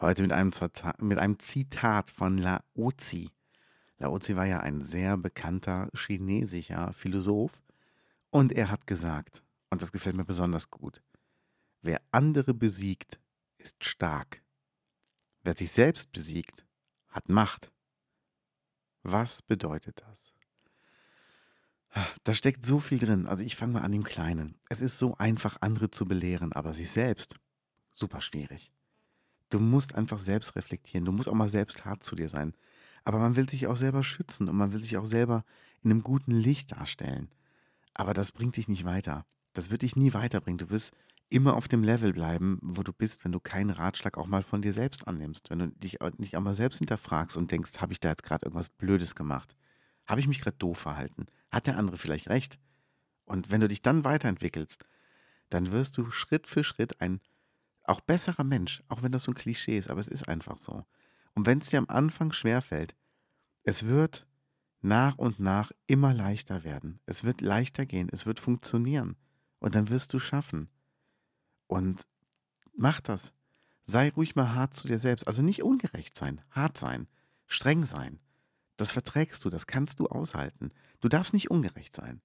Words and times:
Heute 0.00 0.22
mit 0.22 0.32
einem, 0.32 0.50
mit 1.00 1.18
einem 1.18 1.38
Zitat 1.38 2.08
von 2.08 2.38
Laozi. 2.38 3.30
Laozi 3.98 4.34
war 4.34 4.46
ja 4.46 4.60
ein 4.60 4.80
sehr 4.80 5.18
bekannter 5.18 5.90
chinesischer 5.94 6.94
Philosoph 6.94 7.60
und 8.30 8.50
er 8.52 8.70
hat 8.70 8.86
gesagt, 8.86 9.42
und 9.68 9.82
das 9.82 9.92
gefällt 9.92 10.16
mir 10.16 10.24
besonders 10.24 10.70
gut, 10.70 11.02
wer 11.82 12.00
andere 12.12 12.54
besiegt, 12.54 13.20
ist 13.58 13.84
stark. 13.84 14.42
Wer 15.42 15.54
sich 15.54 15.70
selbst 15.70 16.12
besiegt, 16.12 16.64
hat 17.08 17.28
Macht. 17.28 17.70
Was 19.02 19.42
bedeutet 19.42 20.02
das? 20.08 20.32
Da 22.24 22.32
steckt 22.32 22.64
so 22.64 22.78
viel 22.78 23.00
drin. 23.00 23.26
Also 23.26 23.44
ich 23.44 23.54
fange 23.54 23.74
mal 23.74 23.82
an 23.82 23.92
im 23.92 24.04
Kleinen. 24.04 24.58
Es 24.70 24.80
ist 24.80 24.98
so 24.98 25.14
einfach, 25.18 25.58
andere 25.60 25.90
zu 25.90 26.06
belehren, 26.06 26.54
aber 26.54 26.72
sich 26.72 26.90
selbst, 26.90 27.34
super 27.92 28.22
schwierig. 28.22 28.72
Du 29.50 29.58
musst 29.58 29.94
einfach 29.94 30.18
selbst 30.18 30.56
reflektieren. 30.56 31.04
Du 31.04 31.12
musst 31.12 31.28
auch 31.28 31.34
mal 31.34 31.50
selbst 31.50 31.84
hart 31.84 32.02
zu 32.02 32.16
dir 32.16 32.28
sein. 32.28 32.54
Aber 33.04 33.18
man 33.18 33.36
will 33.36 33.48
sich 33.48 33.66
auch 33.66 33.76
selber 33.76 34.02
schützen 34.02 34.48
und 34.48 34.56
man 34.56 34.72
will 34.72 34.80
sich 34.80 34.96
auch 34.96 35.04
selber 35.04 35.44
in 35.82 35.90
einem 35.90 36.02
guten 36.02 36.32
Licht 36.32 36.72
darstellen. 36.72 37.28
Aber 37.94 38.14
das 38.14 38.32
bringt 38.32 38.56
dich 38.56 38.68
nicht 38.68 38.84
weiter. 38.84 39.26
Das 39.52 39.70
wird 39.70 39.82
dich 39.82 39.96
nie 39.96 40.14
weiterbringen. 40.14 40.58
Du 40.58 40.70
wirst 40.70 40.94
immer 41.28 41.54
auf 41.56 41.68
dem 41.68 41.82
Level 41.82 42.12
bleiben, 42.12 42.58
wo 42.62 42.82
du 42.82 42.92
bist, 42.92 43.24
wenn 43.24 43.32
du 43.32 43.40
keinen 43.40 43.70
Ratschlag 43.70 44.18
auch 44.18 44.26
mal 44.26 44.42
von 44.42 44.62
dir 44.62 44.72
selbst 44.72 45.06
annimmst. 45.08 45.50
Wenn 45.50 45.60
du 45.60 45.68
dich 45.68 45.98
nicht 46.18 46.36
einmal 46.36 46.54
selbst 46.54 46.78
hinterfragst 46.78 47.36
und 47.36 47.50
denkst, 47.50 47.78
habe 47.78 47.92
ich 47.92 48.00
da 48.00 48.10
jetzt 48.10 48.22
gerade 48.22 48.46
irgendwas 48.46 48.68
Blödes 48.68 49.14
gemacht? 49.14 49.56
Habe 50.06 50.20
ich 50.20 50.28
mich 50.28 50.40
gerade 50.40 50.56
doof 50.58 50.78
verhalten? 50.78 51.26
Hat 51.50 51.66
der 51.66 51.78
andere 51.78 51.96
vielleicht 51.96 52.28
recht? 52.28 52.58
Und 53.24 53.50
wenn 53.50 53.60
du 53.60 53.68
dich 53.68 53.80
dann 53.80 54.04
weiterentwickelst, 54.04 54.84
dann 55.50 55.70
wirst 55.72 55.98
du 55.98 56.10
Schritt 56.10 56.46
für 56.48 56.64
Schritt 56.64 57.00
ein 57.00 57.20
auch 57.90 58.00
besserer 58.00 58.44
Mensch, 58.44 58.82
auch 58.88 59.02
wenn 59.02 59.12
das 59.12 59.24
so 59.24 59.32
ein 59.32 59.34
Klischee 59.34 59.76
ist, 59.76 59.90
aber 59.90 60.00
es 60.00 60.08
ist 60.08 60.28
einfach 60.28 60.58
so. 60.58 60.84
Und 61.34 61.46
wenn 61.46 61.58
es 61.58 61.70
dir 61.70 61.78
am 61.78 61.88
Anfang 61.88 62.32
schwerfällt, 62.32 62.94
es 63.64 63.86
wird 63.86 64.26
nach 64.80 65.18
und 65.18 65.40
nach 65.40 65.72
immer 65.86 66.14
leichter 66.14 66.64
werden. 66.64 67.00
Es 67.06 67.24
wird 67.24 67.40
leichter 67.40 67.86
gehen, 67.86 68.08
es 68.10 68.26
wird 68.26 68.40
funktionieren. 68.40 69.16
Und 69.58 69.74
dann 69.74 69.90
wirst 69.90 70.14
du 70.14 70.18
schaffen. 70.18 70.70
Und 71.66 72.02
mach 72.74 73.00
das. 73.00 73.34
Sei 73.82 74.10
ruhig 74.10 74.36
mal 74.36 74.54
hart 74.54 74.72
zu 74.72 74.86
dir 74.86 74.98
selbst. 74.98 75.26
Also 75.26 75.42
nicht 75.42 75.62
ungerecht 75.62 76.16
sein, 76.16 76.40
hart 76.50 76.78
sein, 76.78 77.08
streng 77.46 77.84
sein. 77.84 78.20
Das 78.76 78.92
verträgst 78.92 79.44
du, 79.44 79.50
das 79.50 79.66
kannst 79.66 79.98
du 79.98 80.06
aushalten. 80.06 80.70
Du 81.00 81.08
darfst 81.08 81.34
nicht 81.34 81.50
ungerecht 81.50 81.94
sein. 81.94 82.22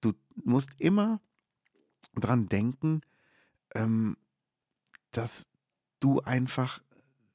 Du 0.00 0.14
musst 0.44 0.80
immer 0.80 1.20
dran 2.14 2.48
denken, 2.48 3.02
ähm, 3.74 4.16
dass 5.12 5.46
du 6.00 6.20
einfach, 6.20 6.82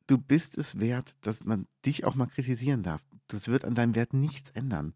du 0.08 0.18
bist 0.18 0.58
es 0.58 0.80
wert, 0.80 1.16
dass 1.22 1.46
man 1.46 1.68
dich 1.86 2.04
auch 2.04 2.16
mal 2.16 2.28
kritisieren 2.28 2.84
darf. 2.84 3.04
Das 3.28 3.48
wird 3.48 3.66
an 3.66 3.76
deinem 3.76 3.96
Wert 3.96 4.14
nichts 4.14 4.50
ändern. 4.52 4.94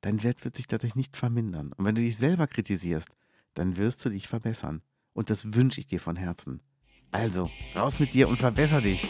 Dein 0.00 0.22
Wert 0.22 0.44
wird 0.44 0.56
sich 0.56 0.66
dadurch 0.66 0.96
nicht 0.96 1.16
vermindern. 1.16 1.72
Und 1.72 1.84
wenn 1.84 1.94
du 1.94 2.02
dich 2.02 2.16
selber 2.16 2.46
kritisierst, 2.46 3.08
dann 3.54 3.76
wirst 3.76 4.04
du 4.04 4.08
dich 4.08 4.28
verbessern. 4.28 4.82
Und 5.12 5.30
das 5.30 5.54
wünsche 5.54 5.80
ich 5.80 5.86
dir 5.86 6.00
von 6.00 6.16
Herzen. 6.16 6.60
Also, 7.12 7.50
raus 7.76 8.00
mit 8.00 8.14
dir 8.14 8.28
und 8.28 8.38
verbessere 8.38 8.82
dich. 8.82 9.08